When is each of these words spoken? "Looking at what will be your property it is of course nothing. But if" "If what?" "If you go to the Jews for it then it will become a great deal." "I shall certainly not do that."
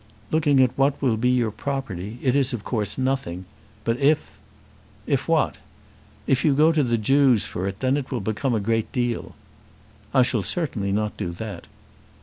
"Looking 0.31 0.59
at 0.63 0.75
what 0.75 0.99
will 0.99 1.15
be 1.15 1.29
your 1.29 1.51
property 1.51 2.17
it 2.23 2.35
is 2.35 2.53
of 2.53 2.63
course 2.63 2.97
nothing. 2.97 3.45
But 3.83 3.99
if" 3.99 4.39
"If 5.15 5.27
what?" 5.27 5.57
"If 6.25 6.43
you 6.43 6.55
go 6.55 6.71
to 6.71 6.81
the 6.81 6.97
Jews 6.97 7.45
for 7.45 7.67
it 7.67 7.81
then 7.81 7.97
it 7.97 8.09
will 8.09 8.19
become 8.19 8.55
a 8.55 8.59
great 8.59 8.91
deal." 8.91 9.35
"I 10.11 10.23
shall 10.23 10.41
certainly 10.41 10.91
not 10.91 11.17
do 11.17 11.29
that." 11.33 11.67